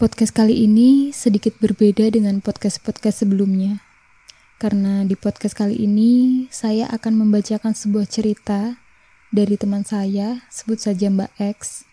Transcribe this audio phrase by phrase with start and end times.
[0.00, 3.84] Podcast kali ini sedikit berbeda dengan podcast-podcast sebelumnya.
[4.56, 8.80] Karena di podcast kali ini saya akan membacakan sebuah cerita
[9.28, 11.84] dari teman saya, sebut saja Mbak X,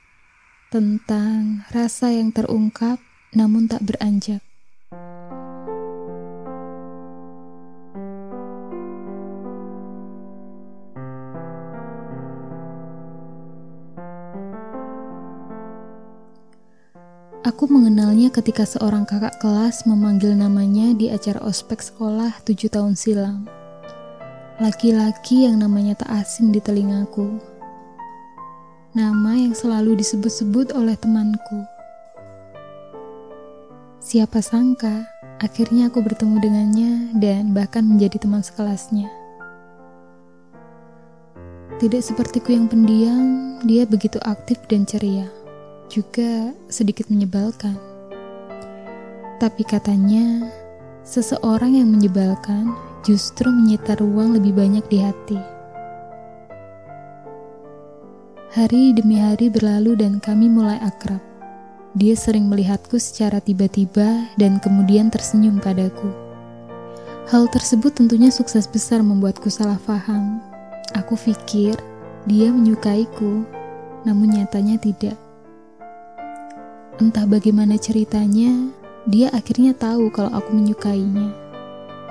[0.72, 3.04] tentang rasa yang terungkap
[3.36, 4.40] namun tak beranjak.
[17.48, 23.48] Aku mengenalnya ketika seorang kakak kelas memanggil namanya di acara ospek sekolah tujuh tahun silam.
[24.60, 27.40] Laki-laki yang namanya tak asing di telingaku.
[28.92, 31.64] Nama yang selalu disebut-sebut oleh temanku.
[34.04, 35.08] Siapa sangka,
[35.40, 39.08] akhirnya aku bertemu dengannya dan bahkan menjadi teman sekelasnya.
[41.80, 45.47] Tidak sepertiku yang pendiam, dia begitu aktif dan ceria
[45.88, 47.76] juga sedikit menyebalkan.
[49.38, 50.48] Tapi katanya,
[51.06, 52.74] seseorang yang menyebalkan
[53.06, 55.40] justru menyita ruang lebih banyak di hati.
[58.58, 61.22] Hari demi hari berlalu dan kami mulai akrab.
[61.94, 66.10] Dia sering melihatku secara tiba-tiba dan kemudian tersenyum padaku.
[67.30, 70.40] Hal tersebut tentunya sukses besar membuatku salah paham.
[70.96, 71.76] Aku pikir
[72.26, 73.46] dia menyukaiku,
[74.08, 75.27] namun nyatanya tidak.
[76.98, 78.74] Entah bagaimana ceritanya,
[79.06, 81.30] dia akhirnya tahu kalau aku menyukainya.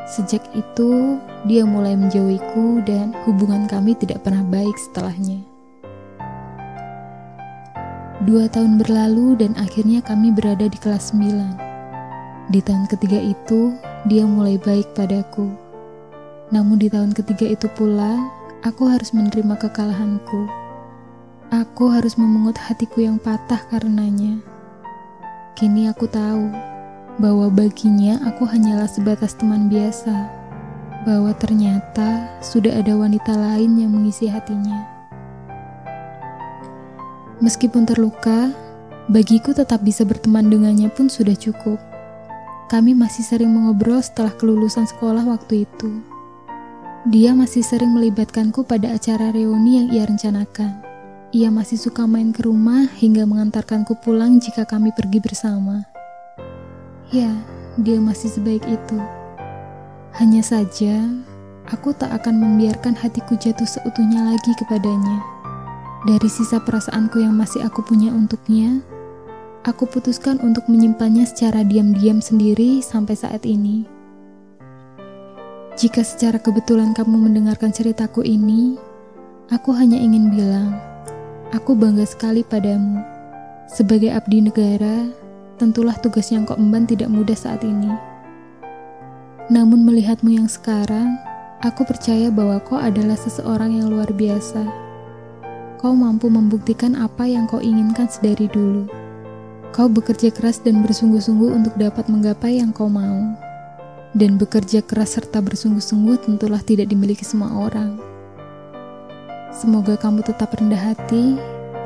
[0.07, 5.43] Sejak itu, dia mulai menjauhiku dan hubungan kami tidak pernah baik setelahnya.
[8.31, 12.55] Dua tahun berlalu dan akhirnya kami berada di kelas 9.
[12.55, 13.75] Di tahun ketiga itu,
[14.07, 15.51] dia mulai baik padaku.
[16.55, 18.23] Namun di tahun ketiga itu pula,
[18.63, 20.47] aku harus menerima kekalahanku.
[21.51, 24.55] Aku harus memungut hatiku yang patah karenanya.
[25.57, 26.53] Kini aku tahu
[27.17, 30.13] bahwa baginya aku hanyalah sebatas teman biasa,
[31.09, 34.85] bahwa ternyata sudah ada wanita lain yang mengisi hatinya.
[37.41, 38.53] Meskipun terluka,
[39.09, 41.81] bagiku tetap bisa berteman dengannya pun sudah cukup.
[42.69, 46.05] Kami masih sering mengobrol setelah kelulusan sekolah waktu itu.
[47.09, 50.86] Dia masih sering melibatkanku pada acara reuni yang ia rencanakan.
[51.37, 55.85] Ia masih suka main ke rumah hingga mengantarkanku pulang jika kami pergi bersama.
[57.13, 57.29] Ya,
[57.77, 58.97] dia masih sebaik itu.
[60.17, 60.97] Hanya saja,
[61.69, 65.21] aku tak akan membiarkan hatiku jatuh seutuhnya lagi kepadanya.
[66.09, 68.81] Dari sisa perasaanku yang masih aku punya untuknya,
[69.69, 73.85] aku putuskan untuk menyimpannya secara diam-diam sendiri sampai saat ini.
[75.77, 78.81] Jika secara kebetulan kamu mendengarkan ceritaku ini,
[79.53, 80.96] aku hanya ingin bilang,
[81.55, 82.99] Aku bangga sekali padamu.
[83.71, 85.07] Sebagai abdi negara,
[85.63, 87.95] tentulah tugas yang kau emban tidak mudah saat ini.
[89.47, 91.15] Namun melihatmu yang sekarang,
[91.63, 94.67] aku percaya bahwa kau adalah seseorang yang luar biasa.
[95.79, 98.91] Kau mampu membuktikan apa yang kau inginkan sedari dulu.
[99.71, 103.39] Kau bekerja keras dan bersungguh-sungguh untuk dapat menggapai yang kau mau.
[104.19, 108.16] Dan bekerja keras serta bersungguh-sungguh tentulah tidak dimiliki semua orang.
[109.57, 111.33] Semoga kamu tetap rendah hati,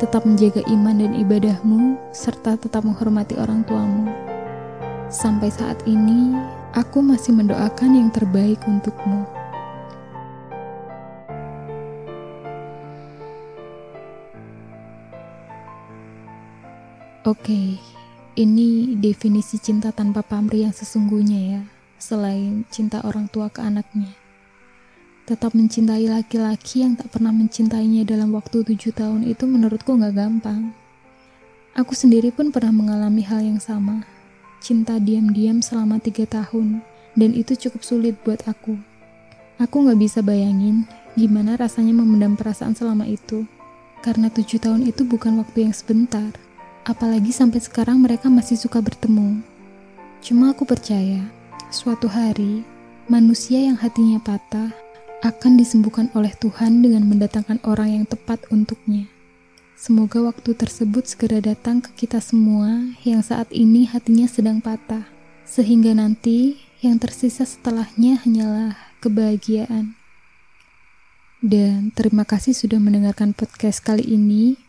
[0.03, 4.11] tetap menjaga iman dan ibadahmu, serta tetap menghormati orang tuamu.
[5.07, 6.35] Sampai saat ini,
[6.75, 9.23] aku masih mendoakan yang terbaik untukmu.
[17.23, 17.79] Oke,
[18.35, 21.63] ini definisi cinta tanpa pamrih yang sesungguhnya ya,
[22.03, 24.11] selain cinta orang tua ke anaknya
[25.31, 30.75] tetap mencintai laki-laki yang tak pernah mencintainya dalam waktu tujuh tahun itu menurutku gak gampang.
[31.79, 34.03] Aku sendiri pun pernah mengalami hal yang sama.
[34.59, 36.83] Cinta diam-diam selama tiga tahun,
[37.15, 38.75] dan itu cukup sulit buat aku.
[39.63, 43.47] Aku gak bisa bayangin gimana rasanya memendam perasaan selama itu.
[44.03, 46.35] Karena tujuh tahun itu bukan waktu yang sebentar.
[46.83, 49.47] Apalagi sampai sekarang mereka masih suka bertemu.
[50.27, 51.23] Cuma aku percaya,
[51.71, 52.67] suatu hari,
[53.07, 54.90] manusia yang hatinya patah
[55.21, 59.05] akan disembuhkan oleh Tuhan dengan mendatangkan orang yang tepat untuknya.
[59.77, 65.09] Semoga waktu tersebut segera datang ke kita semua yang saat ini hatinya sedang patah,
[65.45, 69.97] sehingga nanti yang tersisa setelahnya hanyalah kebahagiaan.
[71.41, 74.61] Dan terima kasih sudah mendengarkan podcast kali ini.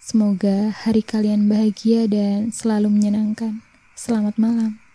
[0.00, 3.64] Semoga hari kalian bahagia dan selalu menyenangkan.
[3.96, 4.87] Selamat malam.